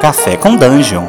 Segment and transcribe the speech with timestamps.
[0.00, 1.08] Café com Dungeon.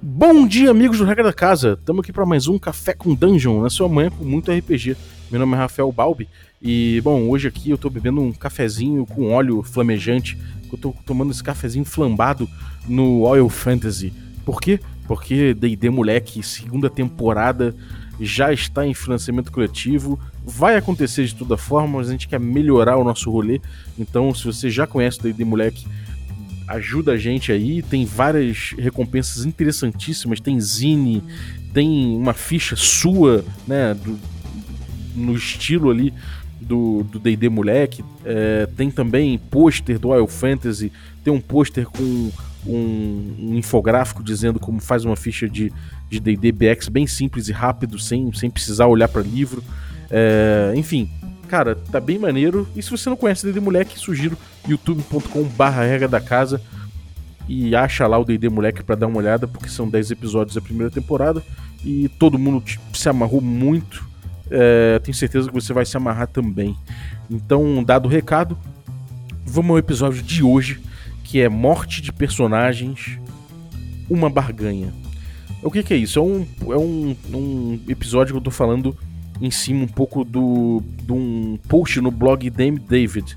[0.00, 1.76] Bom dia, amigos do Regra da Casa.
[1.78, 4.96] Estamos aqui para mais um Café com Dungeon, na sua manhã com muito RPG.
[5.30, 6.28] Meu nome é Rafael Balbi
[6.62, 10.38] e, bom, hoje aqui eu tô bebendo um cafezinho com óleo flamejante.
[10.72, 12.48] Eu tô tomando esse cafezinho flambado
[12.88, 14.12] no Oil Fantasy.
[14.44, 14.78] Por quê?
[15.06, 17.74] Porque D&D Moleque, segunda temporada,
[18.20, 20.18] já está em financiamento coletivo.
[20.44, 23.60] Vai acontecer de toda forma, mas a gente quer melhorar o nosso rolê.
[23.98, 25.86] Então, se você já conhece o D&D Moleque,
[26.68, 27.82] ajuda a gente aí.
[27.82, 30.40] Tem várias recompensas interessantíssimas.
[30.40, 31.22] Tem zine,
[31.72, 34.18] tem uma ficha sua, né, do,
[35.14, 36.12] no estilo ali
[36.60, 38.04] do D&D Moleque.
[38.24, 40.92] É, tem também pôster do Wild Fantasy.
[41.24, 42.30] Tem um pôster com
[42.66, 45.72] um, um, infográfico dizendo como faz uma ficha de
[46.18, 49.62] D&D BX bem simples e rápido, sem, sem precisar olhar para livro.
[50.10, 51.08] É, enfim,
[51.48, 52.66] cara, tá bem maneiro.
[52.74, 56.60] E se você não conhece D&D Moleque, sugiro youtube.com barra regra da casa
[57.48, 60.60] e acha lá o D&D Moleque para dar uma olhada, porque são 10 episódios da
[60.60, 61.42] primeira temporada
[61.84, 64.08] e todo mundo se amarrou muito.
[64.50, 66.76] É, tenho certeza que você vai se amarrar também.
[67.30, 68.56] Então, dado o recado,
[69.44, 70.80] vamos ao episódio de hoje,
[71.24, 73.18] que é Morte de Personagens,
[74.08, 74.92] uma barganha.
[75.62, 76.18] O que, que é isso?
[76.18, 78.96] É um, é um, um episódio que eu tô falando
[79.40, 83.36] em cima um pouco do, de um post no blog Dame David,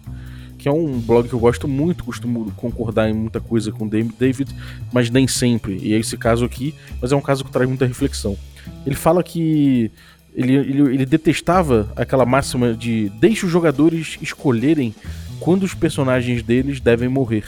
[0.57, 4.13] que é um blog que eu gosto muito, costumo concordar em muita coisa com Dame
[4.17, 4.55] David,
[4.91, 5.77] mas nem sempre.
[5.81, 8.37] E é esse caso aqui, mas é um caso que traz muita reflexão.
[8.85, 9.91] Ele fala que
[10.33, 14.95] ele, ele, ele detestava aquela máxima de deixe os jogadores escolherem
[15.39, 17.45] quando os personagens deles devem morrer.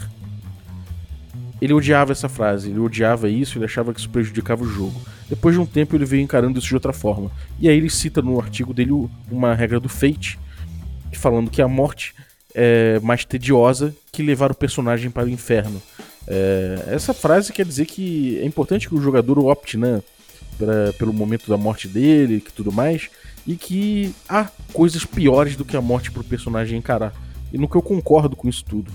[1.61, 5.02] Ele odiava essa frase, ele odiava isso, ele achava que isso prejudicava o jogo.
[5.30, 7.31] Depois de um tempo ele veio encarando isso de outra forma.
[7.59, 8.92] E aí ele cita no artigo dele
[9.31, 10.38] uma regra do Fate,
[11.14, 12.14] falando que a morte
[12.53, 15.81] é mais tediosa que levar o personagem para o inferno.
[16.28, 20.01] É, essa frase quer dizer que é importante que o jogador opte né,
[20.57, 23.09] pra, pelo momento da morte dele e tudo mais,
[23.46, 27.13] e que há coisas piores do que a morte para o personagem encarar.
[27.53, 28.91] E no que eu concordo com isso tudo.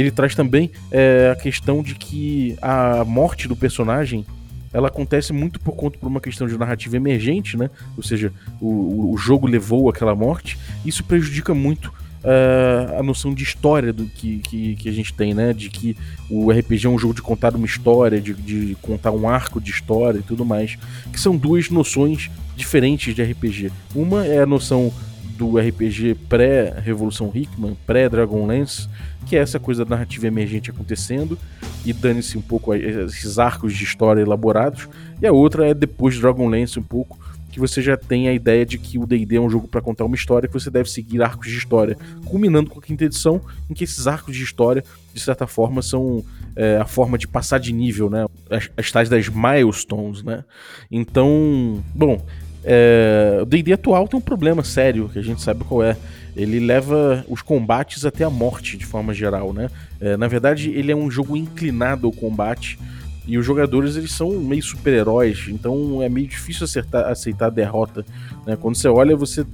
[0.00, 4.24] Ele traz também é, a questão de que a morte do personagem
[4.72, 7.70] ela acontece muito por conta por uma questão de narrativa emergente, né?
[7.96, 10.58] Ou seja, o, o jogo levou aquela morte.
[10.84, 15.34] Isso prejudica muito uh, a noção de história do que, que, que, a gente tem,
[15.34, 15.52] né?
[15.52, 15.96] De que
[16.30, 19.70] o RPG é um jogo de contar uma história, de, de contar um arco de
[19.70, 20.76] história e tudo mais.
[21.12, 23.72] Que são duas noções diferentes de RPG.
[23.94, 24.92] Uma é a noção
[25.38, 28.88] do RPG pré-Revolução Hickman, pré-Dragonlance,
[29.28, 31.38] que é essa coisa da narrativa emergente acontecendo
[31.84, 34.88] e dane-se um pouco esses arcos de história elaborados.
[35.20, 37.18] E a outra é depois de Dragonlance um pouco,
[37.50, 40.04] que você já tem a ideia de que o D&D é um jogo para contar
[40.04, 43.74] uma história que você deve seguir arcos de história, culminando com a quinta edição, em
[43.74, 46.24] que esses arcos de história, de certa forma, são
[46.56, 48.26] é, a forma de passar de nível, né?
[48.50, 50.44] As, as tais das milestones, né?
[50.90, 52.24] Então, bom,
[52.70, 55.96] é, o D&D atual tem um problema sério, que a gente sabe qual é.
[56.36, 59.70] Ele leva os combates até a morte, de forma geral, né?
[59.98, 62.78] É, na verdade, ele é um jogo inclinado ao combate,
[63.26, 68.04] e os jogadores eles são meio super-heróis, então é meio difícil acertar, aceitar a derrota.
[68.46, 68.54] Né?
[68.54, 69.46] Quando você olha, você,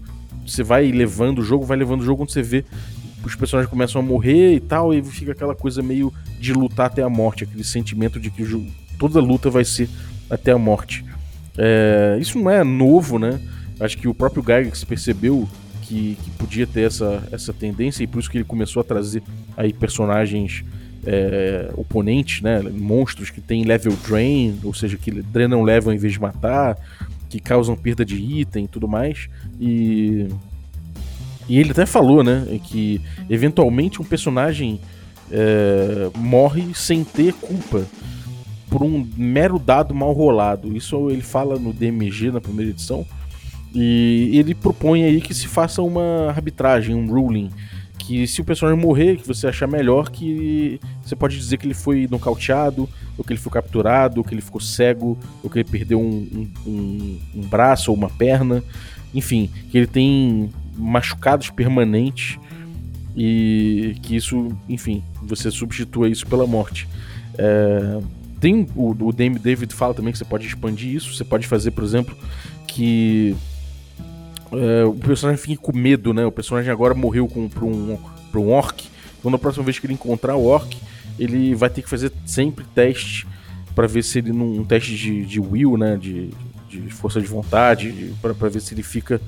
[0.45, 2.65] você vai levando o jogo, vai levando o jogo, quando você vê
[3.25, 7.03] os personagens começam a morrer e tal, e fica aquela coisa meio de lutar até
[7.03, 8.45] a morte, aquele sentimento de que
[8.99, 9.89] toda luta vai ser
[10.29, 11.05] até a morte.
[11.57, 13.41] É, isso não é novo, né?
[13.79, 15.49] Acho que o próprio Gygax percebeu
[15.83, 19.23] que, que, podia ter essa, essa tendência e por isso que ele começou a trazer
[19.57, 20.65] aí personagens
[21.07, 22.61] é, oponentes, né?
[22.61, 26.77] Monstros que tem level drain, ou seja, que drenam level em vez de matar,
[27.29, 29.29] que causam perda de item e tudo mais.
[29.61, 30.29] E,
[31.49, 32.59] e ele até falou, né?
[32.65, 34.81] Que eventualmente um personagem
[35.31, 37.85] é, morre sem ter culpa
[38.69, 40.77] por um mero dado mal rolado.
[40.77, 43.07] Isso ele fala no DMG na primeira edição.
[43.75, 47.51] E ele propõe aí que se faça uma arbitragem, um ruling.
[47.99, 51.75] Que se o personagem morrer, que você achar melhor, que você pode dizer que ele
[51.75, 55.69] foi nocauteado, ou que ele foi capturado, ou que ele ficou cego, ou que ele
[55.69, 58.63] perdeu um, um, um braço ou uma perna.
[59.15, 62.39] Enfim, que ele tem machucados permanentes
[63.17, 66.89] e que isso, enfim, você substitua isso pela morte.
[67.39, 68.01] É,
[68.45, 71.15] tem o, o Dame David fala também que você pode expandir isso.
[71.15, 72.15] Você pode fazer, por exemplo,
[72.67, 73.35] que
[74.53, 76.27] é, o personagem fique com medo, né?
[76.27, 77.99] O personagem agora morreu com, pra, um,
[78.31, 78.87] pra um orc.
[79.19, 80.77] Então, na próxima vez que ele encontrar o orc,
[81.19, 83.27] ele vai ter que fazer sempre teste
[83.75, 85.97] para ver se ele num um teste de, de will, né?
[85.97, 86.29] De,
[86.69, 89.23] de força de vontade, para ver se ele fica.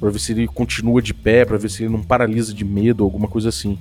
[0.00, 3.04] para ver se ele continua de pé, para ver se ele não paralisa de medo,
[3.04, 3.78] alguma coisa assim.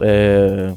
[0.00, 0.74] É,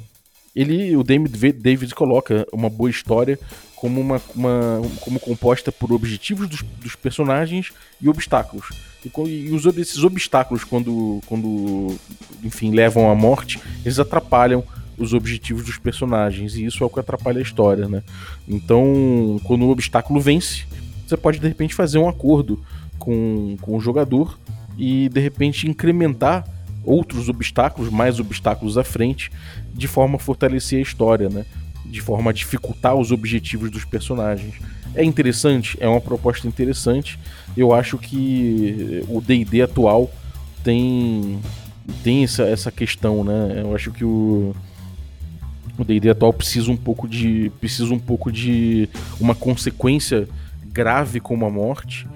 [0.55, 3.39] ele, o David, coloca uma boa história
[3.75, 8.69] como uma, uma como composta por objetivos dos, dos personagens e obstáculos.
[9.05, 11.95] E, e os, esses obstáculos, quando, quando
[12.43, 14.63] enfim levam à morte, eles atrapalham
[14.97, 18.03] os objetivos dos personagens e isso é o que atrapalha a história, né?
[18.47, 20.65] Então, quando o obstáculo vence,
[21.07, 22.61] você pode de repente fazer um acordo
[22.97, 24.37] com, com o jogador
[24.77, 26.45] e de repente incrementar
[26.89, 29.31] outros obstáculos, mais obstáculos à frente,
[29.73, 31.45] de forma a fortalecer a história, né?
[31.85, 34.55] De forma a dificultar os objetivos dos personagens.
[34.95, 37.19] É interessante, é uma proposta interessante.
[37.55, 40.11] Eu acho que o D&D atual
[40.63, 41.39] tem
[42.03, 43.61] tem essa, essa questão, né?
[43.61, 44.55] Eu acho que o
[45.77, 48.89] o D&D atual precisa um pouco de precisa um pouco de
[49.19, 50.27] uma consequência
[50.65, 52.07] grave como a morte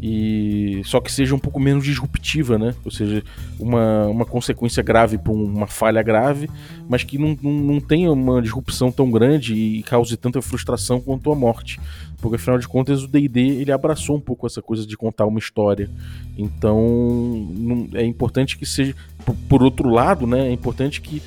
[0.00, 2.74] e só que seja um pouco menos disruptiva, né?
[2.84, 3.22] Ou seja,
[3.58, 6.50] uma, uma consequência grave para uma falha grave,
[6.88, 11.32] mas que não, não, não tenha uma disrupção tão grande e cause tanta frustração quanto
[11.32, 11.80] a morte.
[12.20, 15.38] Porque afinal de contas o D&D ele abraçou um pouco essa coisa de contar uma
[15.38, 15.90] história.
[16.36, 18.94] Então não, é importante que seja,
[19.24, 20.48] por, por outro lado, né?
[20.48, 21.22] É importante que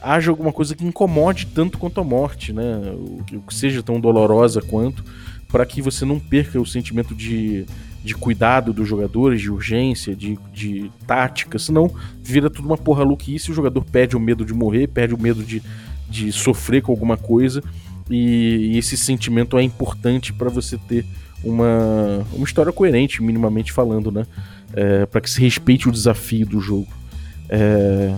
[0.00, 2.80] haja alguma coisa que incomode tanto quanto a morte, né?
[2.94, 5.04] O, que seja tão dolorosa quanto,
[5.48, 7.66] para que você não perca o sentimento de
[8.02, 11.90] de cuidado dos jogadores, de urgência, de, de tática, senão
[12.22, 15.42] vira tudo uma porra louquice, o jogador perde o medo de morrer, perde o medo
[15.42, 15.62] de,
[16.08, 17.62] de sofrer com alguma coisa,
[18.10, 21.04] e, e esse sentimento é importante para você ter
[21.44, 24.26] uma, uma história coerente, minimamente falando, né?
[24.72, 26.88] É, para que se respeite o desafio do jogo.
[27.48, 28.14] É,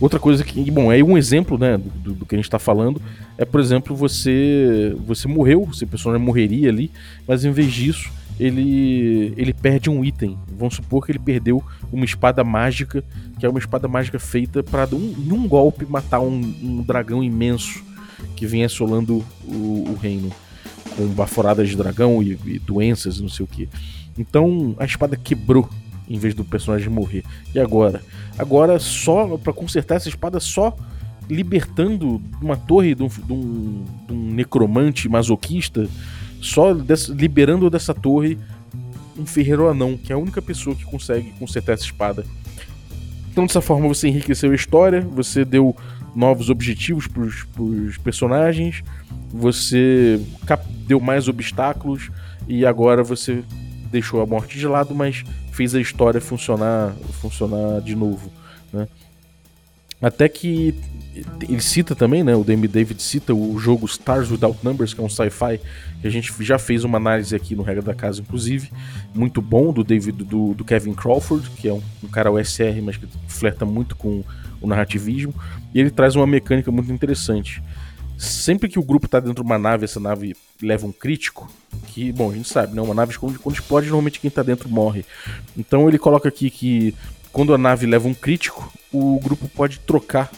[0.00, 3.00] outra coisa que, bom, é um exemplo, né, do, do que a gente está falando,
[3.38, 6.90] é, por exemplo, você você morreu, a pessoa morreria ali,
[7.26, 10.36] mas em vez disso ele, ele perde um item.
[10.58, 11.62] Vamos supor que ele perdeu
[11.92, 13.04] uma espada mágica,
[13.38, 17.22] que é uma espada mágica feita para um, em um golpe matar um, um, dragão
[17.22, 17.82] imenso
[18.34, 20.30] que vem assolando o, o reino,
[20.96, 23.68] com baforadas de dragão e, e doenças não sei o que.
[24.18, 25.68] Então a espada quebrou
[26.08, 27.24] em vez do personagem morrer.
[27.54, 28.02] E agora?
[28.38, 30.76] Agora só para consertar essa espada só
[31.28, 35.88] libertando uma torre de um, de um, de um necromante masoquista
[36.40, 38.38] só des, liberando dessa torre
[39.18, 42.24] um ferreiro anão, que é a única pessoa que consegue consertar essa espada.
[43.30, 45.74] Então, dessa forma, você enriqueceu a história, você deu
[46.14, 47.22] novos objetivos para
[47.62, 48.82] os personagens,
[49.32, 50.20] você
[50.86, 52.10] deu mais obstáculos
[52.46, 53.42] e agora você
[53.94, 58.30] deixou a morte de lado, mas fez a história funcionar, funcionar de novo.
[58.72, 58.88] Né?
[60.02, 60.74] Até que
[61.48, 62.34] ele cita também, né?
[62.34, 65.60] O Demi David cita o jogo Stars Without Numbers, que é um sci-fi
[66.00, 68.70] que a gente já fez uma análise aqui no Regra da Casa, inclusive,
[69.14, 72.96] muito bom do David do, do Kevin Crawford, que é um, um cara OSR, mas
[72.96, 74.24] que flerta muito com
[74.60, 75.32] o narrativismo,
[75.72, 77.62] e ele traz uma mecânica muito interessante.
[78.16, 81.50] Sempre que o grupo está dentro de uma nave, essa nave leva um crítico,
[81.88, 82.80] que, bom, a gente sabe, né?
[82.80, 85.04] Uma nave quando, quando explode, normalmente quem está dentro morre.
[85.56, 86.94] Então ele coloca aqui que
[87.32, 90.30] quando a nave leva um crítico, o grupo pode trocar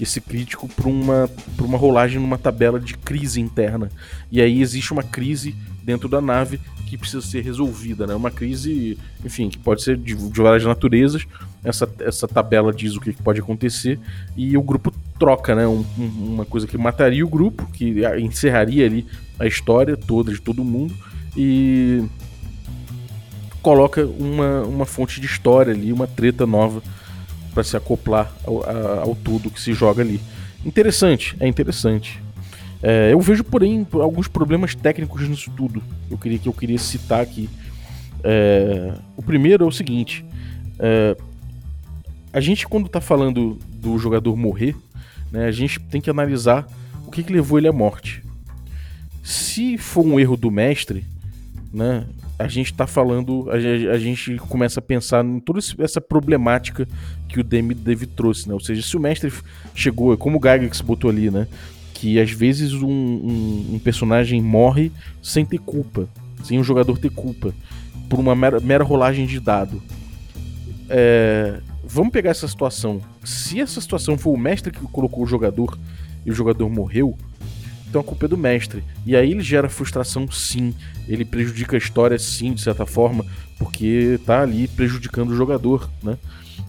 [0.00, 3.90] esse crítico para uma, por uma rolagem numa tabela de crise interna.
[4.32, 8.14] E aí existe uma crise dentro da nave que precisa ser resolvida, né?
[8.14, 11.26] Uma crise, enfim, que pode ser de, de várias naturezas.
[11.62, 14.00] Essa, essa tabela diz o que pode acontecer
[14.36, 15.66] e o grupo troca, né?
[15.66, 19.06] Um, uma coisa que mataria o grupo, que encerraria ali
[19.38, 20.94] a história toda de todo mundo
[21.36, 22.02] e
[23.62, 26.82] coloca uma, uma fonte de história ali, uma treta nova
[27.52, 28.64] para se acoplar ao,
[29.00, 30.18] ao, tudo que se joga ali.
[30.64, 32.22] Interessante, é interessante.
[32.82, 35.82] É, eu vejo, porém, alguns problemas técnicos nisso tudo.
[36.10, 37.48] Eu queria que eu queria citar aqui.
[38.24, 40.24] É, o primeiro é o seguinte:
[40.78, 41.14] é,
[42.32, 44.74] a gente quando está falando do jogador morrer,
[45.30, 46.66] né, a gente tem que analisar
[47.06, 48.22] o que, que levou ele à morte.
[49.22, 51.04] Se for um erro do mestre,
[51.72, 52.06] né,
[52.40, 53.54] a gente está falando, a,
[53.92, 56.88] a, gente começa a pensar em toda essa problemática
[57.28, 58.54] que o Demi Dave trouxe, né?
[58.54, 59.30] Ou seja, se o mestre
[59.74, 61.46] chegou, como o Gygax botou ali, né?
[61.92, 64.90] Que às vezes um, um, um, personagem morre
[65.22, 66.08] sem ter culpa,
[66.42, 67.52] sem o jogador ter culpa,
[68.08, 69.82] por uma mera, mera rolagem de dado.
[70.88, 71.60] É,
[71.90, 73.00] vamos pegar essa situação.
[73.24, 75.76] Se essa situação for o mestre que colocou o jogador
[76.24, 77.16] e o jogador morreu,
[77.88, 78.84] então a culpa é do mestre.
[79.04, 80.72] E aí ele gera frustração, sim.
[81.08, 83.26] Ele prejudica a história, sim, de certa forma,
[83.58, 86.16] porque tá ali prejudicando o jogador, né?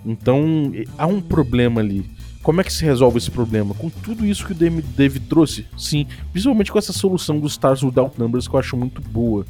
[0.03, 2.03] Então há um problema ali.
[2.41, 3.75] Como é que se resolve esse problema?
[3.75, 5.67] Com tudo isso que o Dave trouxe?
[5.77, 9.45] Sim, principalmente com essa solução dos Stars Without Numbers que eu acho muito boa.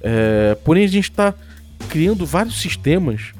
[0.00, 1.34] É, porém, a gente está
[1.90, 3.34] criando vários sistemas.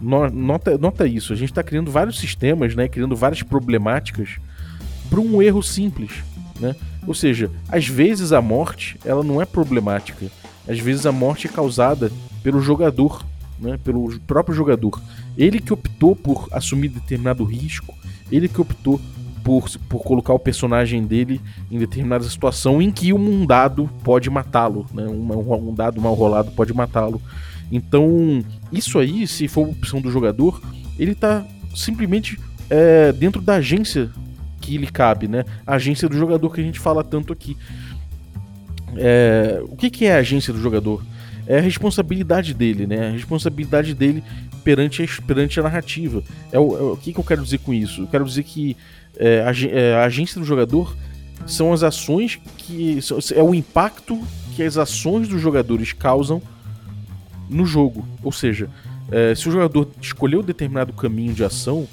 [0.00, 4.36] Nota, nota isso, a gente está criando vários sistemas, né, criando várias problemáticas
[5.08, 6.10] para um erro simples.
[6.60, 6.74] Né?
[7.06, 10.26] Ou seja, às vezes a morte ela não é problemática.
[10.68, 12.10] Às vezes a morte é causada
[12.42, 13.24] pelo jogador,
[13.58, 13.78] né?
[13.82, 15.00] pelo próprio jogador.
[15.36, 17.94] Ele que optou por assumir determinado risco,
[18.30, 19.00] ele que optou
[19.44, 24.86] por, por colocar o personagem dele em determinada situação em que um dado pode matá-lo,
[24.92, 25.04] né?
[25.04, 27.22] um, um dado mal rolado pode matá-lo.
[27.70, 30.60] Então, isso aí, se for opção do jogador,
[30.98, 31.44] ele está
[31.74, 32.38] simplesmente
[32.70, 34.10] é, dentro da agência
[34.60, 35.44] que lhe cabe, né?
[35.66, 37.56] A agência do jogador que a gente fala tanto aqui.
[38.96, 41.04] É, o que, que é a agência do jogador?
[41.46, 43.08] É a responsabilidade dele, né?
[43.08, 44.22] A responsabilidade dele
[44.64, 46.22] perante a, perante a narrativa.
[46.50, 48.02] É o, é o que, que eu quero dizer com isso?
[48.02, 48.76] Eu quero dizer que
[49.16, 50.96] é, a, é, a, agência do jogador
[51.46, 52.98] são as ações que.
[53.34, 54.20] é o impacto
[54.54, 56.42] que as ações dos jogadores causam
[57.48, 58.06] no jogo.
[58.22, 58.68] Ou seja,
[59.10, 61.86] é, se o jogador escolheu determinado caminho de ação,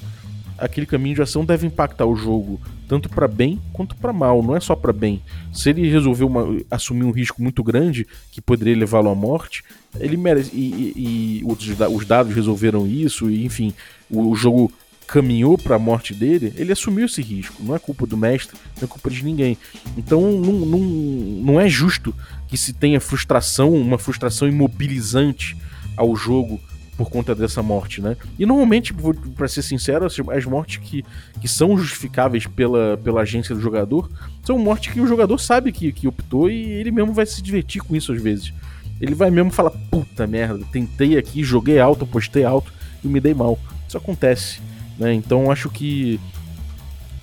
[0.58, 4.54] aquele caminho de ação deve impactar o jogo tanto para bem quanto para mal, não
[4.54, 5.22] é só para bem.
[5.52, 9.62] Se ele resolveu uma, assumir um risco muito grande que poderia levá-lo à morte,
[9.98, 10.50] ele merece.
[10.54, 13.72] E, e, e os, os, dados resolveram isso, e enfim,
[14.10, 14.70] o, o jogo
[15.06, 17.62] caminhou para a morte dele, ele assumiu esse risco.
[17.62, 19.56] Não é culpa do mestre, não é culpa de ninguém.
[19.96, 22.14] Então não, não, não é justo
[22.54, 25.56] que se tenha frustração, uma frustração imobilizante
[25.96, 26.60] ao jogo
[26.96, 28.16] por conta dessa morte, né?
[28.38, 28.94] E normalmente,
[29.36, 31.04] para ser sincero, as mortes que,
[31.40, 34.08] que são justificáveis pela, pela agência do jogador
[34.44, 37.82] são mortes que o jogador sabe que, que optou e ele mesmo vai se divertir
[37.82, 38.52] com isso às vezes.
[39.00, 43.34] Ele vai mesmo falar: puta merda, tentei aqui, joguei alto, postei alto e me dei
[43.34, 43.58] mal.
[43.88, 44.60] Isso acontece,
[44.96, 45.12] né?
[45.12, 46.20] Então acho que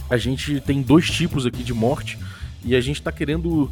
[0.09, 2.19] a gente tem dois tipos aqui de morte
[2.65, 3.71] e a gente está querendo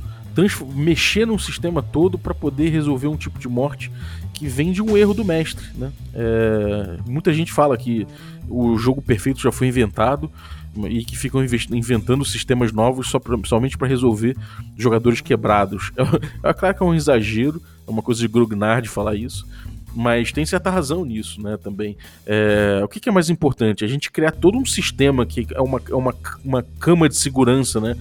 [0.76, 3.92] mexer no sistema todo para poder resolver um tipo de morte
[4.34, 5.66] que vem de um erro do mestre.
[5.76, 5.92] Né?
[6.14, 8.08] É, muita gente fala que
[8.48, 10.32] o jogo perfeito já foi inventado
[10.88, 14.38] e que ficam inventando sistemas novos só pra, somente para resolver
[14.78, 15.92] jogadores quebrados.
[15.98, 16.04] É,
[16.50, 19.46] é claro que é um exagero, é uma coisa de Grognard falar isso,
[19.96, 21.98] mas tem certa razão nisso, né, também.
[22.26, 23.84] É, o que, que, é mais importante?
[23.84, 27.96] A gente criar todo um sistema que é uma, uma, uma cama de segurança, né,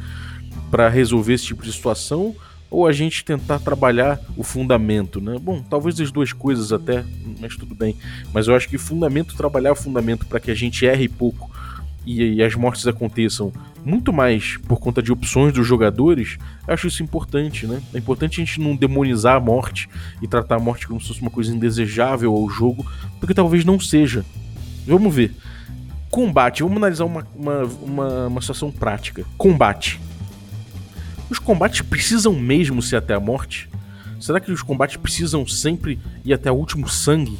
[0.70, 2.34] para resolver esse tipo de situação,
[2.70, 5.38] ou a gente tentar trabalhar o fundamento, né?
[5.40, 7.04] Bom, talvez as duas coisas até,
[7.40, 7.96] mas tudo bem.
[8.32, 11.50] Mas eu acho que fundamento, trabalhar o fundamento para que a gente erre pouco
[12.04, 13.52] e, e, as mortes aconteçam
[13.84, 17.82] muito mais por conta de opções dos jogadores, acho isso importante, né?
[17.92, 19.88] É importante a gente não demonizar a morte
[20.22, 22.86] e tratar a morte como se fosse uma coisa indesejável ao jogo,
[23.18, 24.24] porque talvez não seja.
[24.86, 25.34] Vamos ver.
[26.10, 29.24] Combate, vamos analisar uma, uma, uma, uma situação prática.
[29.36, 30.00] Combate
[31.30, 33.68] os combates precisam mesmo ser até a morte?
[34.20, 37.38] Será que os combates precisam sempre ir até o último sangue?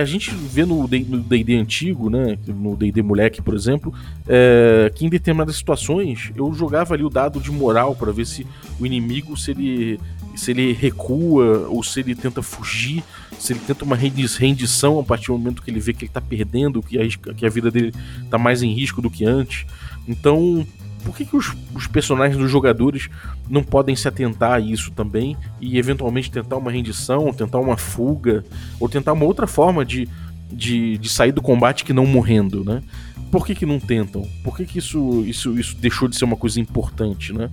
[0.00, 3.92] A gente vê no D&D antigo, né, no D&D moleque, por exemplo,
[4.28, 8.46] é, que em determinadas situações eu jogava ali o dado de moral para ver se
[8.78, 10.00] o inimigo, se ele,
[10.36, 13.02] se ele recua ou se ele tenta fugir,
[13.36, 16.20] se ele tenta uma rendição a partir do momento que ele vê que ele tá
[16.20, 17.92] perdendo, que a, que a vida dele
[18.30, 19.66] tá mais em risco do que antes.
[20.06, 20.64] Então,
[21.04, 23.08] por que, que os, os, personagens dos jogadores
[23.48, 28.44] não podem se atentar a isso também e eventualmente tentar uma rendição, tentar uma fuga,
[28.78, 30.08] ou tentar uma outra forma de,
[30.52, 32.82] de, de sair do combate que não morrendo, né?
[33.30, 34.26] Por que, que não tentam?
[34.42, 37.50] Por que, que isso, isso, isso deixou de ser uma coisa importante, né?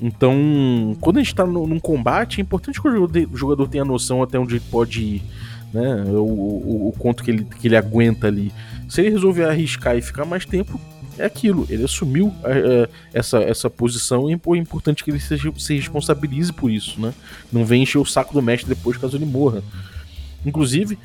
[0.00, 4.38] Então, quando a gente está num combate, é importante que o jogador tenha noção até
[4.38, 5.22] onde ele pode ir,
[5.72, 6.04] né?
[6.08, 8.52] O, o, o quanto que ele, que ele aguenta ali.
[8.88, 10.78] Se ele resolver arriscar e ficar mais tempo,
[11.18, 15.74] é aquilo, ele assumiu é, essa, essa posição e é importante que ele seja, se
[15.76, 17.14] responsabilize por isso, né?
[17.52, 19.62] Não vem encher o saco do mestre depois caso ele morra.
[20.44, 20.98] Inclusive,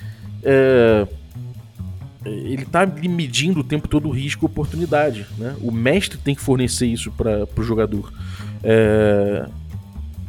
[0.44, 1.08] é,
[2.26, 5.56] ele está medindo o tempo todo o risco e oportunidade, né?
[5.62, 8.12] O mestre tem que fornecer isso para o jogador.
[8.64, 9.48] É,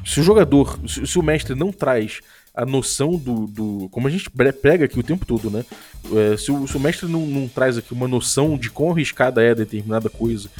[0.05, 2.21] se o jogador, se, se o mestre não traz
[2.55, 5.65] a noção do, do, Como a gente prega aqui o tempo todo, né?
[6.13, 9.43] É, se, o, se, o, mestre não, não, traz aqui uma noção de quão arriscada
[9.43, 10.51] é determinada coisa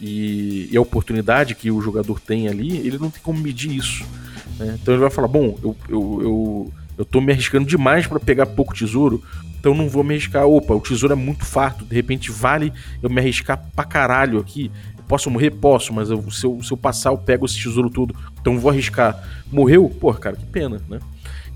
[0.00, 4.04] e, e, a oportunidade que o jogador tem ali, ele não tem como medir isso.
[4.58, 4.76] Né?
[4.80, 8.46] Então ele vai falar: bom, eu, eu, eu, eu tô me arriscando demais para pegar
[8.46, 9.22] pouco tesouro,
[9.58, 10.46] então não vou me arriscar.
[10.46, 12.72] Opa, o tesouro é muito farto, de repente vale
[13.02, 14.70] eu me arriscar pra caralho aqui.
[15.08, 15.52] Posso morrer?
[15.52, 18.14] Posso, mas eu, se, eu, se eu passar, eu pego esse tesouro todo.
[18.40, 19.22] Então vou arriscar.
[19.52, 19.88] Morreu?
[19.88, 20.98] Pô, cara, que pena, né?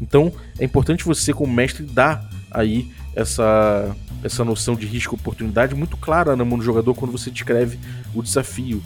[0.01, 5.75] Então é importante você, como mestre, dar aí essa, essa noção de risco e oportunidade
[5.75, 7.79] muito clara na mão do jogador quando você descreve
[8.15, 8.83] o desafio.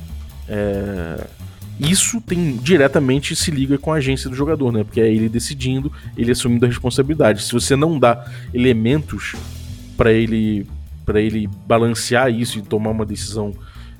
[0.48, 1.26] É...
[1.78, 4.84] Isso tem diretamente se liga com a agência do jogador, né?
[4.84, 7.42] Porque é ele decidindo, ele assumindo a responsabilidade.
[7.42, 9.34] Se você não dá elementos
[9.96, 10.66] para ele
[11.04, 13.52] para ele balancear isso e tomar uma decisão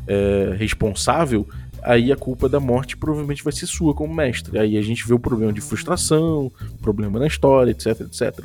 [0.06, 1.47] é, responsável,
[1.85, 4.59] aí a culpa da morte provavelmente vai ser sua como mestre.
[4.59, 6.50] Aí a gente vê o problema de frustração,
[6.81, 8.45] problema na história, etc, etc.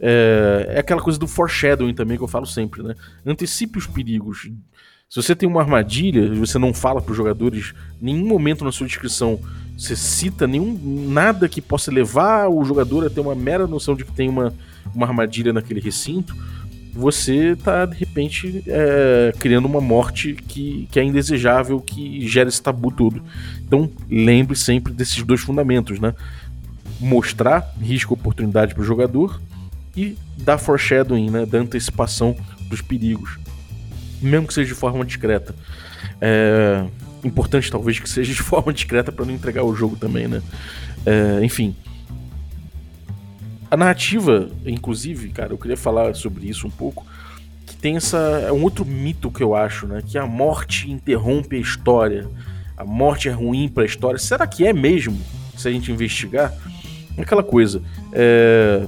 [0.00, 2.94] É, é aquela coisa do foreshadowing também que eu falo sempre, né?
[3.24, 4.50] Antecipe os perigos.
[5.08, 8.86] Se você tem uma armadilha você não fala para os jogadores, nenhum momento na sua
[8.86, 9.38] descrição
[9.76, 14.04] você cita nenhum nada que possa levar o jogador a ter uma mera noção de
[14.04, 14.54] que tem uma,
[14.94, 16.34] uma armadilha naquele recinto,
[16.92, 22.62] você está de repente é, criando uma morte que, que é indesejável, que gera esse
[22.62, 23.22] tabu todo.
[23.66, 26.14] Então lembre sempre desses dois fundamentos, né?
[27.00, 29.40] Mostrar risco oportunidade para o jogador
[29.96, 31.46] e dar foreshadowing, né?
[31.46, 32.36] Dar antecipação
[32.68, 33.38] dos perigos
[34.22, 35.54] mesmo que seja de forma discreta.
[36.20, 36.84] É
[37.24, 40.40] importante, talvez, que seja de forma discreta para não entregar o jogo também, né?
[41.04, 41.74] É, enfim.
[43.72, 47.06] A narrativa, inclusive, cara, eu queria falar sobre isso um pouco.
[47.64, 48.18] Que tem essa.
[48.46, 50.02] É um outro mito que eu acho, né?
[50.06, 52.28] Que a morte interrompe a história.
[52.76, 54.18] A morte é ruim para a história.
[54.18, 55.18] Será que é mesmo?
[55.56, 56.52] Se a gente investigar?
[57.16, 57.82] É aquela coisa.
[58.12, 58.86] É...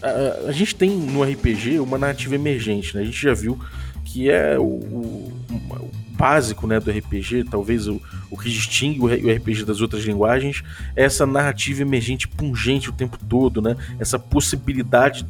[0.00, 3.02] A, a, gente tem no RPG uma narrativa emergente, né?
[3.02, 3.60] A gente já viu
[4.02, 5.90] que é o, o, o
[6.22, 8.00] básico né, do RPG, talvez o,
[8.30, 10.62] o que distingue o RPG das outras linguagens,
[10.94, 13.76] é essa narrativa emergente pungente o tempo todo, né?
[13.98, 15.26] essa possibilidade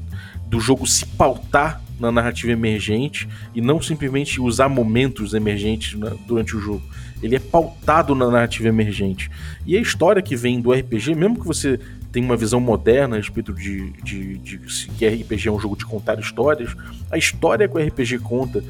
[0.48, 6.54] do jogo se pautar na narrativa emergente e não simplesmente usar momentos emergentes né, durante
[6.54, 6.82] o jogo.
[7.22, 9.30] Ele é pautado na narrativa emergente.
[9.64, 11.80] E a história que vem do RPG, mesmo que você
[12.12, 15.74] tenha uma visão moderna a respeito de, de, de, de que RPG é um jogo
[15.74, 16.76] de contar histórias,
[17.10, 18.62] a história que o RPG conta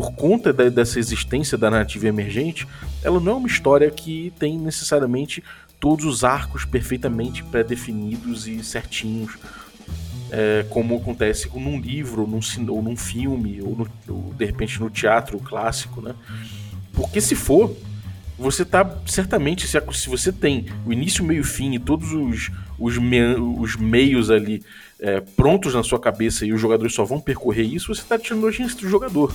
[0.00, 2.66] por conta da, dessa existência da narrativa emergente,
[3.02, 5.44] ela não é uma história que tem necessariamente
[5.78, 9.36] todos os arcos perfeitamente pré-definidos e certinhos
[10.30, 12.40] é, como acontece num livro, num,
[12.72, 16.14] ou num filme, ou, no, ou, de repente no teatro clássico, né?
[16.94, 17.76] Porque se for,
[18.38, 22.96] você tá certamente, se, se você tem o início, meio fim e todos os, os,
[22.96, 24.62] me, os meios ali
[24.98, 28.44] é, prontos na sua cabeça e os jogadores só vão percorrer isso, você está tirando
[28.44, 29.30] a urgência do jogador.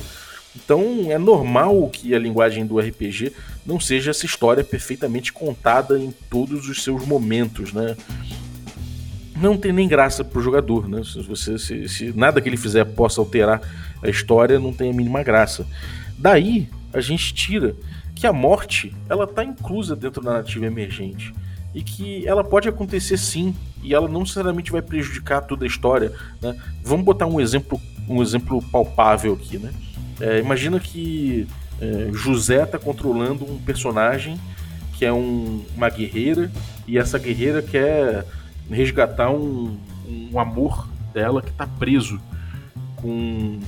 [0.56, 3.34] Então é normal que a linguagem do RPG
[3.66, 7.96] não seja essa história perfeitamente contada em todos os seus momentos, né?
[9.36, 11.04] não tem nem graça pro jogador, né?
[11.04, 13.62] Se, você, se, se, nada que ele fizer possa alterar
[14.02, 15.68] a história, não tem a mínima graça.
[16.18, 17.76] Daí a gente tira
[18.16, 21.34] que a morte ela tá inclusa dentro da narrativa emergente
[21.74, 26.14] e que ela pode acontecer sim e ela não necessariamente vai prejudicar toda a história.
[26.42, 26.58] Né?
[26.82, 29.74] Vamos botar um exemplo, um exemplo palpável aqui, né?
[30.20, 31.48] É, imagina que
[31.82, 34.40] é, José tá controlando um personagem
[34.94, 36.50] que é um, uma guerreira
[36.88, 38.26] e essa guerreira quer
[38.70, 42.20] resgatar um, um amor dela que tá preso
[42.96, 43.60] com,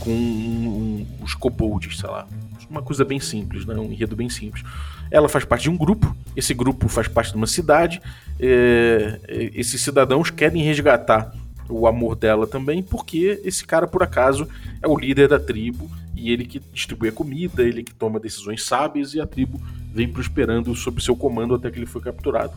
[0.00, 2.26] com um, os kobolds, sei lá.
[2.68, 3.74] Uma coisa bem simples, né?
[3.74, 4.64] um enredo bem simples.
[5.10, 8.02] Ela faz parte de um grupo, esse grupo faz parte de uma cidade,
[8.40, 11.32] é, é esses cidadãos querem resgatar
[11.68, 14.48] o amor dela também, porque esse cara, por acaso,
[14.82, 18.64] é o líder da tribo e ele que distribui a comida, ele que toma decisões
[18.64, 19.60] sábias e a tribo
[19.92, 22.54] vem prosperando sob seu comando até que ele foi capturado.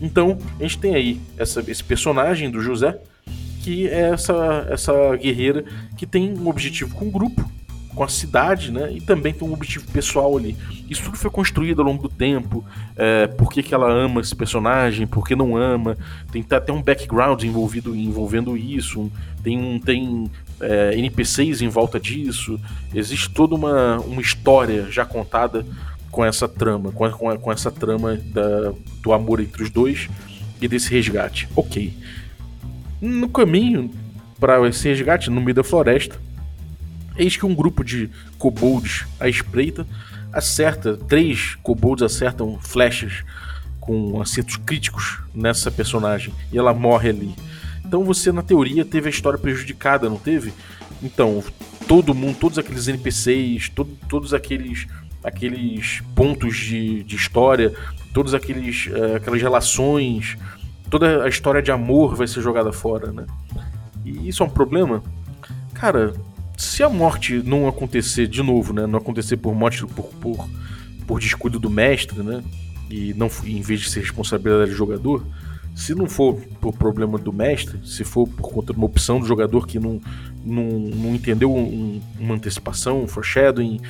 [0.00, 2.98] Então, a gente tem aí essa, esse personagem do José,
[3.62, 5.64] que é essa, essa guerreira
[5.96, 7.50] que tem um objetivo com o grupo,
[7.94, 8.92] com a cidade, né?
[8.92, 10.56] E também tem um objetivo pessoal ali.
[10.88, 12.64] Isso tudo foi construído ao longo do tempo.
[12.96, 15.96] É, por que, que ela ama esse personagem, por que não ama.
[16.32, 19.10] Tem até um background envolvido envolvendo isso.
[19.42, 20.30] Tem, um, tem
[20.60, 22.60] é, NPCs em volta disso.
[22.92, 25.64] Existe toda uma, uma história já contada
[26.10, 30.08] com essa trama, com, com, com essa trama da, do amor entre os dois
[30.60, 31.48] e desse resgate.
[31.56, 31.92] Ok.
[33.00, 33.90] No caminho
[34.38, 36.16] para esse resgate, no meio da floresta,
[37.16, 39.86] Eis que um grupo de kobolds à espreita
[40.32, 43.24] acerta, três kobolds acertam flechas
[43.80, 47.34] com acertos críticos nessa personagem e ela morre ali.
[47.84, 50.52] Então você, na teoria, teve a história prejudicada, não teve?
[51.02, 51.44] Então,
[51.86, 54.86] todo mundo, todos aqueles NPCs, todo, todos aqueles,
[55.22, 57.74] aqueles pontos de, de história,
[58.12, 60.36] todas aqueles, uh, aquelas relações,
[60.90, 63.26] toda a história de amor vai ser jogada fora, né?
[64.04, 65.02] E isso é um problema?
[65.74, 66.14] Cara,
[66.56, 68.86] se a morte não acontecer de novo, né?
[68.86, 70.48] Não acontecer por morte por, por,
[71.06, 72.42] por descuido do mestre, né?
[72.90, 75.26] E não em vez de ser responsabilidade do jogador,
[75.74, 79.26] se não for por problema do mestre, se for por conta de uma opção do
[79.26, 80.00] jogador que não,
[80.44, 83.80] não, não entendeu um, uma antecipação, um foreshadowing,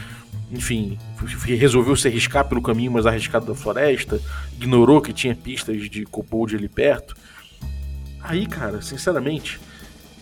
[0.51, 0.99] enfim,
[1.45, 4.21] resolveu se arriscar pelo caminho mais arriscado da floresta,
[4.55, 7.15] ignorou que tinha pistas de kobold ali perto.
[8.23, 9.61] Aí, cara, sinceramente,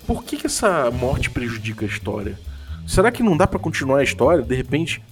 [0.07, 2.39] por que, que essa morte prejudica a história?
[2.87, 4.43] Será que não dá para continuar a história?
[4.43, 5.03] De repente,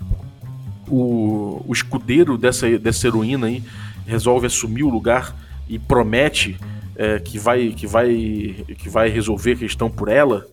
[0.89, 3.63] o, o escudeiro dessa, dessa heroína aí
[4.07, 5.35] resolve assumir o lugar
[5.69, 6.59] e promete
[6.97, 10.47] é, que, vai, que, vai, que vai resolver a questão por ela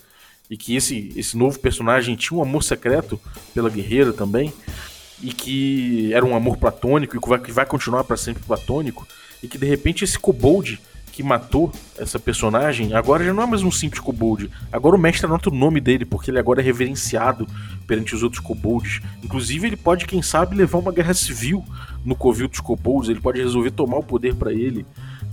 [0.50, 3.19] e que esse, esse novo personagem tinha um amor secreto
[3.54, 4.54] pela guerreira também
[5.21, 9.08] e que era um amor platônico e que vai, que vai continuar para sempre platônico
[9.41, 10.80] e que de repente esse kobold
[11.17, 14.51] que matou essa personagem agora já não é mais um simples kobold.
[14.71, 17.47] Agora o mestre anota o nome dele, porque ele agora é reverenciado
[17.88, 19.01] perante os outros kobolds.
[19.23, 21.65] Inclusive, ele pode, quem sabe, levar uma guerra civil
[22.06, 23.10] no covil dos kobolds.
[23.10, 24.86] Ele pode resolver tomar o poder para ele.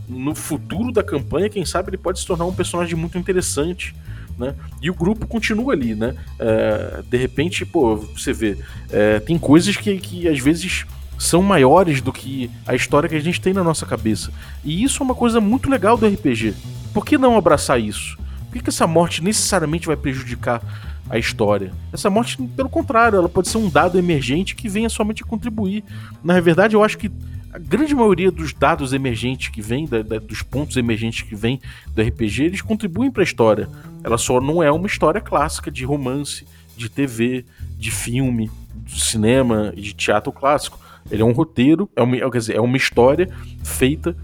[0.08, 3.94] No futuro da campanha, quem sabe, ele pode se tornar um personagem muito interessante.
[4.38, 4.54] Né?
[4.80, 6.14] E o grupo continua ali, né?
[6.38, 8.56] É, de repente, pô, você vê,
[8.90, 10.86] é, tem coisas que, que às vezes
[11.18, 14.32] são maiores do que a história que a gente tem na nossa cabeça.
[14.64, 16.54] E isso é uma coisa muito legal do RPG.
[16.92, 18.16] Por que não abraçar isso?
[18.44, 20.62] Por que, que essa morte necessariamente vai prejudicar
[21.08, 21.72] a história?
[21.92, 25.84] Essa morte, pelo contrário, ela pode ser um dado emergente que venha somente contribuir.
[26.22, 27.10] Na verdade, eu acho que
[27.52, 31.60] a grande maioria dos dados emergentes que vem, da, da, dos pontos emergentes que vem
[31.94, 33.68] do RPG, eles contribuem para a história.
[34.02, 36.44] Ela só não é uma história clássica de romance,
[36.76, 37.44] de TV,
[37.78, 38.50] de filme,
[38.84, 40.83] de cinema de teatro clássico.
[41.10, 43.28] Ele é um roteiro, é uma, quer dizer, é uma história
[43.62, 44.16] feita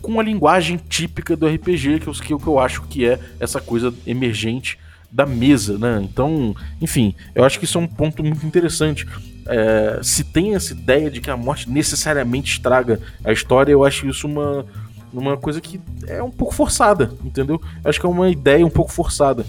[0.00, 3.60] com a linguagem típica do RPG, que, eu, que, que eu acho que é essa
[3.60, 4.78] coisa emergente
[5.10, 6.00] da mesa, né?
[6.02, 9.06] Então, enfim, eu acho que isso é um ponto muito interessante.
[9.46, 14.08] É, se tem essa ideia de que a morte necessariamente estraga a história, eu acho
[14.08, 14.64] isso uma,
[15.12, 17.60] uma coisa que é um pouco forçada, entendeu?
[17.84, 19.44] Eu acho que é uma ideia um pouco forçada.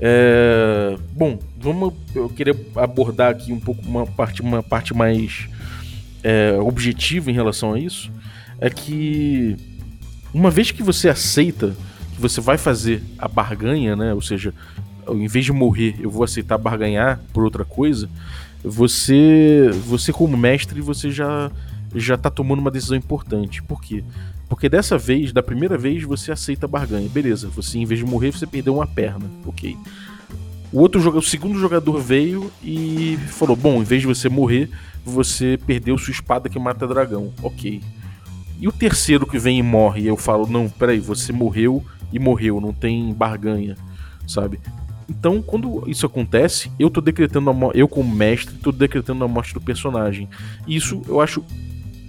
[0.00, 1.94] É, bom, vamos.
[2.14, 5.48] Eu queria abordar aqui um pouco uma parte, uma parte mais
[6.22, 8.10] é, objetiva em relação a isso.
[8.60, 9.56] É que
[10.32, 11.74] uma vez que você aceita
[12.14, 14.12] que você vai fazer a barganha, né?
[14.12, 14.52] Ou seja,
[15.08, 18.08] em vez de morrer, eu vou aceitar barganhar por outra coisa.
[18.62, 21.50] Você, você como mestre, você já
[21.94, 23.62] já tá tomando uma decisão importante.
[23.62, 24.04] Por quê?
[24.48, 27.08] Porque dessa vez, da primeira vez, você aceita a barganha.
[27.08, 29.30] Beleza, você em vez de morrer, você perdeu uma perna.
[29.46, 29.76] Ok.
[30.72, 34.70] O outro jogador, o segundo jogador veio e falou: Bom, em vez de você morrer,
[35.04, 37.32] você perdeu sua espada que mata dragão.
[37.42, 37.82] Ok.
[38.60, 42.60] E o terceiro que vem e morre, eu falo: Não, peraí, você morreu e morreu,
[42.60, 43.76] não tem barganha,
[44.26, 44.58] sabe?
[45.08, 49.54] Então, quando isso acontece, eu tô decretando a eu como mestre, tô decretando a morte
[49.54, 50.28] do personagem.
[50.66, 51.42] Isso eu acho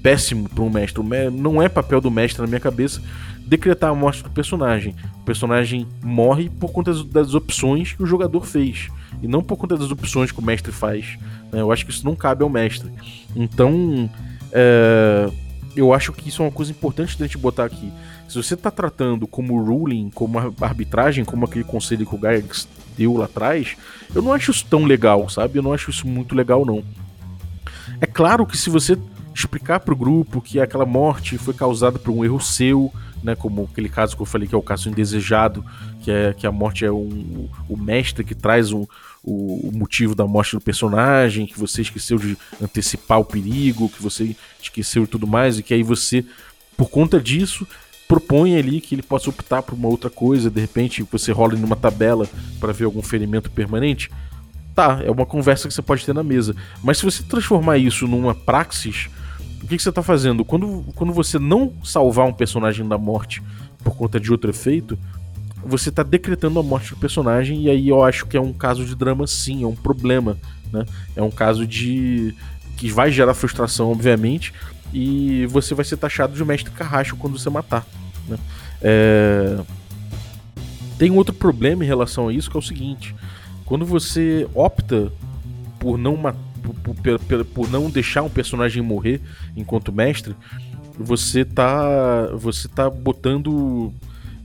[0.02, 1.02] péssimo para um mestre.
[1.32, 3.02] Não é papel do mestre na minha cabeça
[3.46, 4.96] decretar a morte do personagem.
[5.22, 8.90] O personagem morre por conta das opções que o jogador fez
[9.22, 11.18] e não por conta das opções que o mestre faz.
[11.52, 11.60] Né?
[11.60, 12.90] Eu acho que isso não cabe ao mestre.
[13.36, 14.10] Então,
[14.52, 15.30] é...
[15.76, 17.92] eu acho que isso é uma coisa importante da gente botar aqui.
[18.28, 23.18] Se você está tratando como ruling, como arbitragem, como aquele conselho que o Gygax deu
[23.18, 23.76] lá atrás,
[24.14, 25.58] eu não acho isso tão legal, sabe?
[25.58, 26.84] Eu não acho isso muito legal, não.
[28.00, 28.96] É claro que se você
[29.34, 32.92] explicar para o grupo que aquela morte foi causada por um erro seu,
[33.24, 35.63] né, como aquele caso que eu falei que é o caso indesejado,
[36.02, 38.86] que é que a morte é um, o mestre que traz um,
[39.24, 44.02] o, o, motivo da morte do personagem, que você esqueceu de antecipar o perigo, que
[44.02, 46.26] você esqueceu e tudo mais, e que aí você,
[46.78, 47.68] por conta disso,
[48.08, 51.63] propõe ali que ele possa optar por uma outra coisa, de repente você rola em
[51.63, 52.28] uma tabela
[52.60, 54.10] para ver algum ferimento permanente.
[54.74, 56.56] Tá, é uma conversa que você pode ter na mesa.
[56.82, 59.10] Mas se você transformar isso numa praxis,
[59.62, 60.45] o que, que você está fazendo?
[60.45, 63.43] Quando, quando você não salvar um personagem da morte
[63.84, 64.98] por conta de outro efeito,
[65.63, 68.86] você está decretando a morte do personagem, e aí eu acho que é um caso
[68.86, 70.38] de drama, sim, é um problema.
[70.72, 70.86] Né?
[71.15, 72.34] É um caso de.
[72.78, 74.54] que vai gerar frustração, obviamente,
[74.93, 77.86] e você vai ser taxado de mestre carrasco quando você matar.
[78.28, 78.38] Né?
[78.82, 79.60] É...
[80.98, 83.15] Tem outro problema em relação a isso que é o seguinte:
[83.65, 85.12] quando você opta
[85.80, 89.22] por não matar por, por, por, não deixar um personagem morrer
[89.56, 90.36] enquanto mestre,
[90.98, 93.93] você tá você tá botando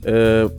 [0.03, 0.49] é,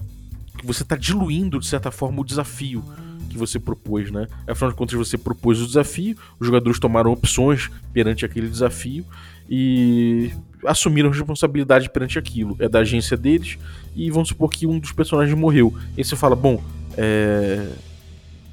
[0.62, 2.84] você tá diluindo de certa forma o desafio
[3.28, 4.26] que você propôs, né?
[4.46, 9.04] Afinal de contas, você propôs o desafio, os jogadores tomaram opções perante aquele desafio
[9.48, 10.32] e
[10.64, 12.56] assumiram responsabilidade perante aquilo.
[12.58, 13.58] É da agência deles
[13.94, 15.74] e vamos supor que um dos personagens morreu.
[15.96, 16.62] E você fala, bom,
[16.96, 17.68] é,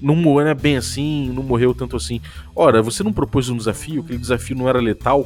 [0.04, 2.20] não é bem assim, não morreu tanto assim.
[2.56, 5.26] Ora, você não propôs um desafio, aquele desafio não era letal,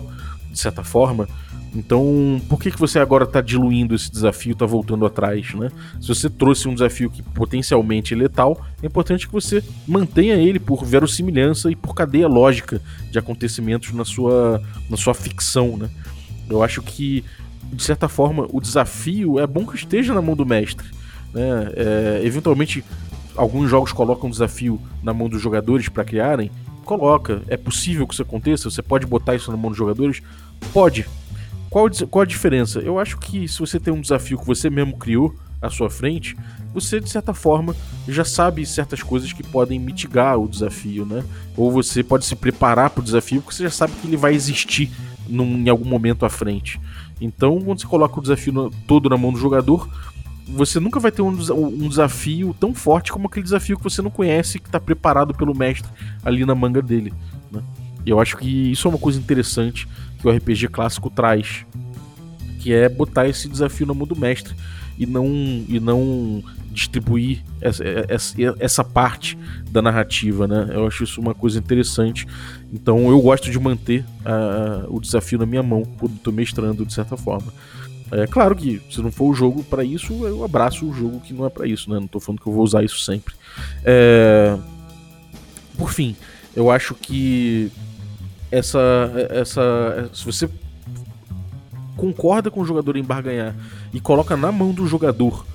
[0.52, 1.28] de certa forma.
[1.76, 5.70] Então, por que, que você agora está diluindo esse desafio, está voltando atrás, né?
[6.00, 10.60] Se você trouxe um desafio que potencialmente é letal, é importante que você mantenha ele
[10.60, 15.90] por verossimilhança e por cadeia lógica de acontecimentos na sua, na sua ficção, né?
[16.50, 17.24] Eu acho que,
[17.72, 20.88] de certa forma, o desafio é bom que esteja na mão do mestre,
[21.34, 21.72] né?
[21.76, 22.84] É, eventualmente,
[23.38, 26.52] alguns jogos colocam o desafio na mão dos jogadores para criarem,
[26.84, 27.42] coloca.
[27.48, 28.70] É possível que isso aconteça?
[28.70, 30.22] Você pode botar isso na mão dos jogadores?
[30.74, 31.06] Pode.
[31.70, 32.80] Qual, qual a diferença?
[32.80, 36.36] Eu acho que se você tem um desafio que você mesmo criou à sua frente,
[36.74, 37.76] você de certa forma
[38.08, 41.24] já sabe certas coisas que podem mitigar o desafio, né?
[41.56, 44.34] Ou você pode se preparar para o desafio porque você já sabe que ele vai
[44.34, 44.90] existir
[45.28, 46.80] num, em algum momento à frente.
[47.20, 49.90] Então, quando você coloca o desafio no, todo na mão do jogador,
[50.48, 54.10] você nunca vai ter um, um, desafio tão forte como aquele desafio que você não
[54.10, 55.90] conhece que está preparado pelo mestre
[56.24, 57.14] ali na manga dele.
[57.52, 57.62] Né?
[58.06, 59.88] E eu acho que isso é uma coisa interessante
[60.20, 61.66] que o RPG clássico traz,
[62.60, 64.56] que é botar esse desafio na mão do mestre
[64.98, 65.26] e não
[65.68, 69.38] e não distribuir essa, essa, essa, parte
[69.72, 70.70] da narrativa, né?
[70.72, 72.28] Eu acho isso uma coisa interessante.
[72.72, 76.94] Então eu gosto de manter uh, o desafio na minha mão quando estou mestrando de
[76.94, 77.52] certa forma.
[78.12, 81.34] É claro que se não for o jogo para isso, eu abraço o jogo que
[81.34, 82.00] não é para isso, né?
[82.00, 83.34] Não tô falando que eu vou usar isso sempre.
[83.84, 84.58] É...
[85.78, 86.16] Por fim,
[86.56, 87.72] eu acho que
[88.52, 88.80] essa
[89.30, 90.50] essa se você
[91.96, 93.56] concorda com o jogador em barganhar
[93.94, 95.46] e coloca na mão do jogador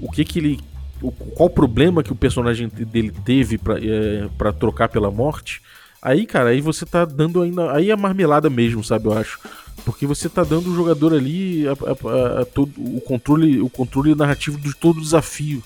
[0.00, 0.60] o que que ele
[1.02, 5.62] o, qual o problema que o personagem dele teve para é, trocar pela morte,
[6.02, 7.72] aí, cara, aí você tá dando ainda.
[7.72, 9.06] Aí é marmelada mesmo, sabe?
[9.06, 9.38] Eu acho.
[9.84, 14.14] Porque você tá dando o jogador ali a, a, a, todo, o, controle, o controle
[14.14, 15.62] narrativo de todo o desafio.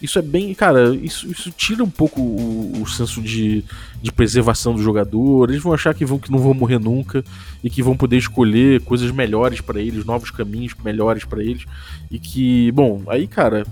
[0.00, 0.54] Isso é bem.
[0.54, 3.64] Cara, isso, isso tira um pouco o, o senso de,
[4.02, 5.50] de preservação do jogador.
[5.50, 7.24] Eles vão achar que, vão, que não vão morrer nunca
[7.62, 11.64] e que vão poder escolher coisas melhores para eles, novos caminhos melhores para eles.
[12.10, 13.66] E que, bom, aí, cara,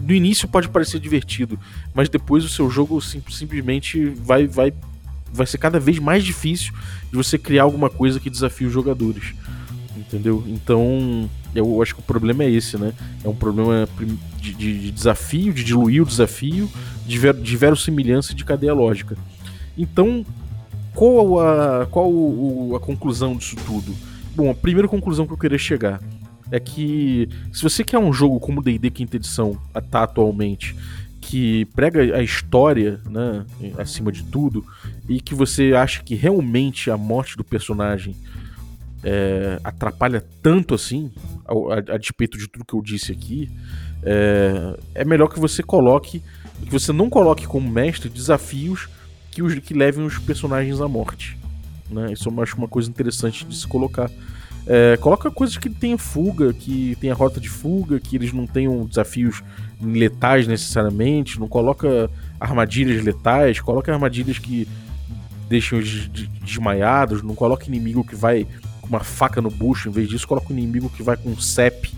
[0.00, 1.58] no início pode parecer divertido,
[1.94, 4.72] mas depois o seu jogo sim, simplesmente vai, vai
[5.32, 6.72] vai ser cada vez mais difícil
[7.10, 9.34] de você criar alguma coisa que desafie os jogadores.
[9.96, 10.44] Entendeu?
[10.46, 12.92] Então, eu acho que o problema é esse, né?
[13.24, 13.88] É um problema
[14.38, 16.70] de, de, de desafio, de diluir o desafio,
[17.06, 19.16] de, ver, de verossimilhança e de cadeia lógica.
[19.76, 20.24] Então,
[20.94, 23.94] qual a, qual o, a conclusão disso tudo?
[24.34, 26.00] Bom, a primeira conclusão que eu queria chegar
[26.50, 29.58] é que se você quer um jogo como D&D quinta edição
[29.90, 30.76] tá atualmente
[31.32, 33.46] que prega a história, né,
[33.78, 34.62] acima de tudo,
[35.08, 38.14] e que você acha que realmente a morte do personagem
[39.02, 41.10] é, atrapalha tanto assim,
[41.46, 43.50] a, a, a, despeito de tudo que eu disse aqui,
[44.02, 46.22] é, é, melhor que você coloque,
[46.66, 48.90] que você não coloque como mestre desafios
[49.30, 51.38] que, os, que levem os personagens à morte.
[51.88, 52.12] Né?
[52.12, 54.10] Isso eu acho uma coisa interessante de se colocar.
[54.66, 58.84] É, coloca coisas que tenham fuga, que tenha rota de fuga, que eles não tenham
[58.86, 59.42] desafios
[59.80, 64.68] letais necessariamente, não coloca armadilhas letais, coloca armadilhas que
[65.48, 66.08] deixam eles
[66.40, 68.46] desmaiados, não coloca inimigo que vai
[68.80, 71.40] com uma faca no bucho, em vez disso coloca um inimigo que vai com um
[71.40, 71.92] CEP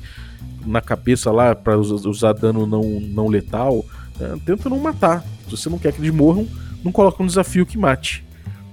[0.66, 3.85] na cabeça lá para usar dano não, não letal.
[4.18, 5.22] É, tenta não matar.
[5.44, 6.46] Se você não quer que eles morram,
[6.83, 8.24] não coloca um desafio que mate.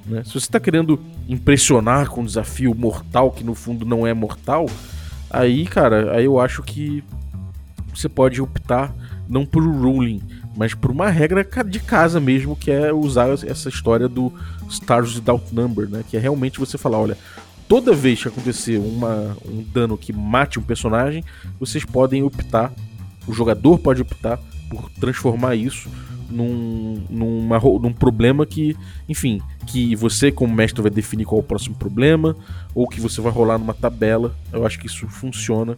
[0.05, 0.23] Né?
[0.23, 4.67] Se você está querendo impressionar com um desafio mortal que no fundo não é mortal,
[5.29, 7.03] aí, cara, aí eu acho que
[7.93, 8.93] você pode optar
[9.27, 10.21] não por ruling,
[10.55, 14.33] mas por uma regra de casa mesmo, que é usar essa história do
[14.69, 16.03] Stars Without Number, né?
[16.09, 17.17] Que é realmente você falar, olha,
[17.67, 21.23] toda vez que acontecer uma, um dano que mate um personagem,
[21.59, 22.73] vocês podem optar,
[23.25, 24.37] o jogador pode optar
[24.69, 25.89] por transformar isso
[26.31, 28.75] num, numa, num problema que,
[29.07, 32.35] enfim, que você como mestre vai definir qual é o próximo problema,
[32.73, 34.35] ou que você vai rolar numa tabela.
[34.51, 35.75] Eu acho que isso funciona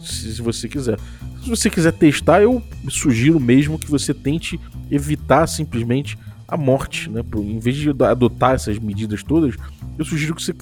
[0.00, 0.98] se, se você quiser.
[1.42, 4.58] Se você quiser testar, eu sugiro mesmo que você tente
[4.90, 7.22] evitar simplesmente a morte, né?
[7.36, 9.56] Em vez de adotar essas medidas todas,
[9.98, 10.54] eu sugiro que você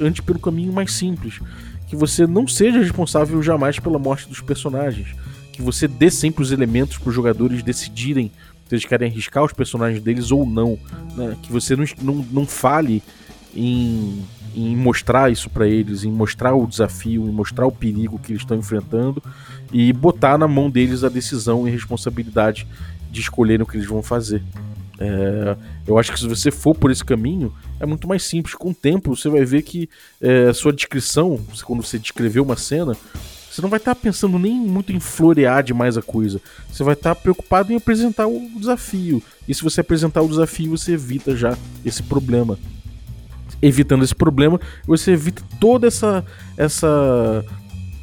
[0.00, 1.40] ande pelo caminho mais simples,
[1.88, 5.08] que você não seja responsável jamais pela morte dos personagens,
[5.52, 8.30] que você dê sempre os elementos para os jogadores decidirem
[8.70, 10.78] se eles querem arriscar os personagens deles ou não.
[11.16, 11.36] Né?
[11.42, 13.02] Que você não, não, não fale
[13.52, 14.22] em,
[14.54, 18.42] em mostrar isso para eles, em mostrar o desafio, em mostrar o perigo que eles
[18.42, 19.20] estão enfrentando
[19.72, 22.64] e botar na mão deles a decisão e responsabilidade
[23.10, 24.40] de escolherem o que eles vão fazer.
[25.00, 28.54] É, eu acho que se você for por esse caminho, é muito mais simples.
[28.54, 32.56] Com o tempo, você vai ver que é, a sua descrição, quando você descrever uma
[32.56, 32.96] cena,
[33.50, 36.40] você não vai estar tá pensando nem muito em florear demais a coisa.
[36.70, 39.20] Você vai estar tá preocupado em apresentar o desafio.
[39.48, 42.56] E se você apresentar o desafio, você evita já esse problema.
[43.60, 46.24] evitando esse problema, você evita toda essa
[46.56, 47.44] essa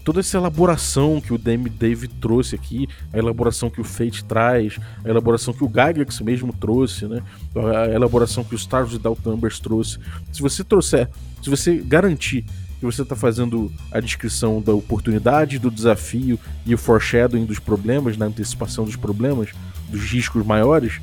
[0.03, 4.79] toda essa elaboração que o Dame Dave trouxe aqui, a elaboração que o Fate traz,
[5.03, 7.21] a elaboração que o Gygax mesmo trouxe, né?
[7.55, 9.97] A elaboração que o Stars Without Numbers trouxe.
[10.31, 11.09] Se você trouxer,
[11.41, 12.45] se você garantir
[12.79, 18.17] que você está fazendo a descrição da oportunidade, do desafio e o foreshadowing dos problemas,
[18.17, 19.49] na antecipação dos problemas,
[19.89, 20.99] dos riscos maiores,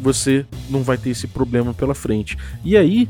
[0.00, 2.36] você não vai ter esse problema pela frente.
[2.64, 3.08] E aí,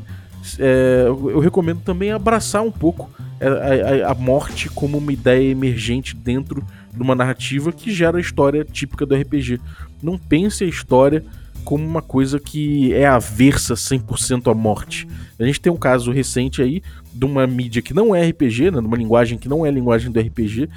[0.59, 6.15] é, eu recomendo também abraçar um pouco a, a, a, morte como uma ideia emergente
[6.15, 9.59] dentro de uma narrativa que gera a história típica do RPG.
[10.01, 11.23] Não pense a história
[11.63, 15.07] como uma coisa que é aversa 100% à morte.
[15.39, 16.81] A gente tem um caso recente aí
[17.13, 20.11] de uma mídia que não é RPG, né, de uma linguagem que não é linguagem
[20.11, 20.69] do RPG,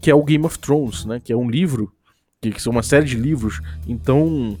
[0.00, 1.92] que é o Game of Thrones, né, que é um livro,
[2.40, 3.60] que, que são uma série de livros.
[3.86, 4.56] Então,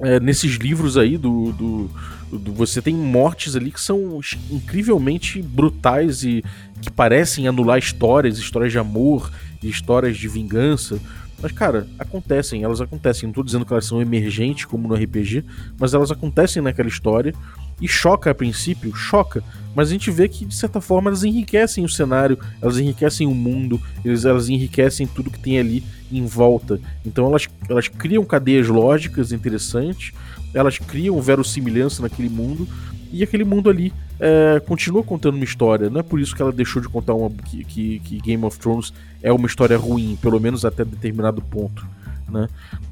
[0.00, 1.90] é, nesses livros aí do, do,
[2.38, 6.44] do, você tem mortes ali que são incrivelmente brutais e
[6.80, 9.30] que parecem anular histórias, histórias de amor
[9.68, 11.00] histórias de vingança.
[11.44, 13.26] Mas, cara, acontecem, elas acontecem.
[13.26, 15.44] Não tô dizendo que elas são emergentes, como no RPG,
[15.78, 17.34] mas elas acontecem naquela história.
[17.80, 19.42] E choca a princípio, choca.
[19.74, 23.34] Mas a gente vê que, de certa forma, elas enriquecem o cenário, elas enriquecem o
[23.34, 25.82] mundo, elas enriquecem tudo que tem ali
[26.12, 26.80] em volta.
[27.04, 30.12] Então elas, elas criam cadeias lógicas interessantes,
[30.52, 32.68] elas criam verossimilhança naquele mundo,
[33.12, 35.90] e aquele mundo ali é, continua contando uma história.
[35.90, 38.58] Não é por isso que ela deixou de contar uma, que, que, que, Game of
[38.58, 41.86] Thrones é uma história ruim, pelo menos até determinado ponto.
[42.28, 42.48] Né?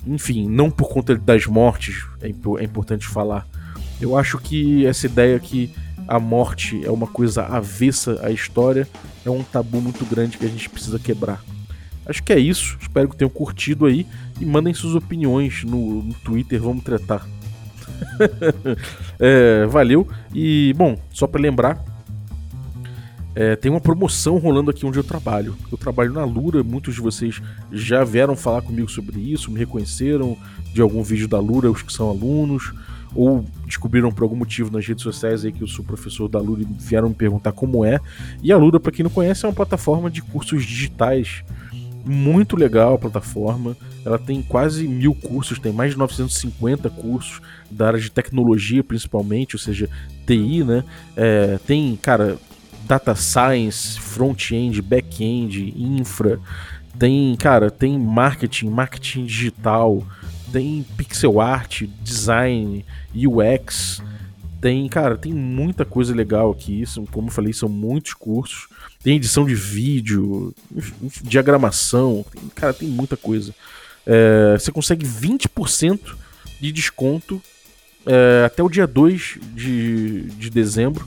[0.07, 3.47] Enfim, não por conta das mortes, é, é importante falar.
[4.03, 5.71] Eu acho que essa ideia que
[6.09, 8.89] a morte é uma coisa avessa à história
[9.25, 11.43] é um tabu muito grande que a gente precisa quebrar.
[12.05, 12.77] Acho que é isso.
[12.81, 14.05] Espero que tenham curtido aí
[14.41, 16.61] e mandem suas opiniões no, no Twitter.
[16.61, 17.25] Vamos tratar.
[19.21, 20.09] é, valeu.
[20.35, 21.85] E, bom, só para lembrar,
[23.37, 25.57] é, tem uma promoção rolando aqui onde eu trabalho.
[25.71, 30.37] Eu trabalho na Lura, muitos de vocês já vieram falar comigo sobre isso, me reconheceram
[30.75, 32.73] de algum vídeo da Lura, os que são alunos,
[33.15, 36.63] ou descobriram por algum motivo nas redes sociais aí que eu sou professor da Lura
[36.63, 38.01] e vieram me perguntar como é.
[38.43, 41.45] E a Lura, para quem não conhece, é uma plataforma de cursos digitais
[42.05, 43.77] muito legal a plataforma.
[44.05, 49.55] Ela tem quase mil cursos, tem mais de 950 cursos da área de tecnologia, principalmente,
[49.55, 49.89] ou seja,
[50.27, 50.85] TI, né?
[51.17, 52.37] É, tem, cara,
[52.85, 56.41] data science, front-end, back-end, infra.
[56.99, 60.05] Tem, cara, tem marketing, marketing digital,
[60.53, 62.85] tem pixel art, design,
[63.15, 64.03] UX.
[64.61, 66.85] Tem, cara, tem muita coisa legal aqui.
[67.11, 68.69] Como eu falei, são muitos cursos
[69.03, 70.55] tem edição de vídeo,
[71.23, 73.53] diagramação, tem, cara, tem muita coisa.
[74.07, 76.15] É, você consegue 20%
[76.61, 77.43] de desconto
[78.07, 81.07] é, até o dia 2 de, de dezembro,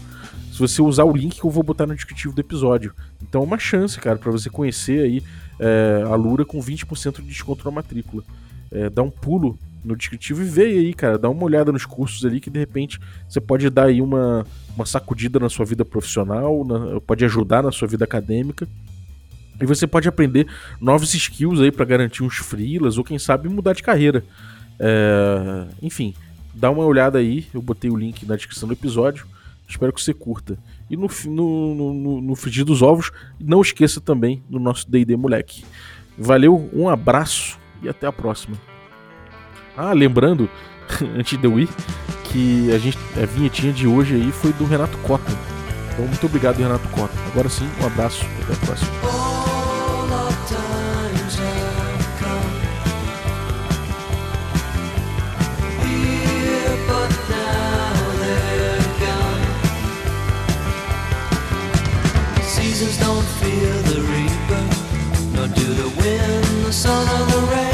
[0.51, 2.93] se você usar o link que eu vou botar no descritivo do episódio.
[3.21, 5.23] Então é uma chance, cara, para você conhecer aí
[5.59, 8.23] é, a Lura com 20% de desconto na matrícula.
[8.75, 12.25] É, dá um pulo no descritivo e vê aí, cara, dá uma olhada nos cursos
[12.25, 16.65] ali que de repente você pode dar aí uma, uma sacudida na sua vida profissional,
[16.65, 18.67] na, pode ajudar na sua vida acadêmica.
[19.61, 20.47] E você pode aprender
[20.81, 24.25] novos skills aí para garantir uns freelas ou quem sabe mudar de carreira.
[24.77, 26.13] É, enfim,
[26.53, 29.25] dá uma olhada aí, eu botei o link na descrição do episódio.
[29.65, 30.57] Espero que você curta.
[30.89, 35.63] E no, no, no, no frigir dos ovos, não esqueça também do nosso DD Moleque.
[36.17, 38.57] Valeu, um abraço e até a próxima.
[39.77, 40.49] Ah, lembrando,
[41.17, 41.69] antes de eu ir,
[42.25, 45.31] que a, gente, a vinhetinha de hoje aí foi do Renato Cota.
[45.93, 47.13] Então, muito obrigado, Renato Cota.
[47.31, 48.91] Agora sim, um abraço, e até a próxima.
[62.99, 64.63] don't fear the reaper,
[65.33, 67.64] nor do the wind, the sun, or the rain.